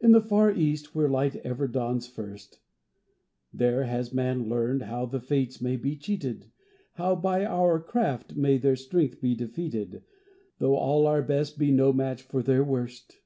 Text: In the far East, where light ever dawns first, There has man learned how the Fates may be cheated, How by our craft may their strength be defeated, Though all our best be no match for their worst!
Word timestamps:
In 0.00 0.12
the 0.12 0.20
far 0.20 0.52
East, 0.52 0.94
where 0.94 1.08
light 1.08 1.34
ever 1.44 1.66
dawns 1.66 2.06
first, 2.06 2.60
There 3.52 3.82
has 3.82 4.14
man 4.14 4.48
learned 4.48 4.82
how 4.82 5.06
the 5.06 5.18
Fates 5.18 5.60
may 5.60 5.74
be 5.74 5.96
cheated, 5.96 6.52
How 6.92 7.16
by 7.16 7.44
our 7.44 7.80
craft 7.80 8.36
may 8.36 8.58
their 8.58 8.76
strength 8.76 9.20
be 9.20 9.34
defeated, 9.34 10.04
Though 10.58 10.76
all 10.76 11.04
our 11.08 11.20
best 11.22 11.58
be 11.58 11.72
no 11.72 11.92
match 11.92 12.22
for 12.22 12.44
their 12.44 12.62
worst! 12.62 13.18